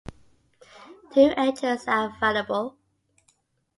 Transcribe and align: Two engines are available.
Two 1.13 1.31
engines 1.37 1.87
are 1.87 2.11
available. 2.17 2.75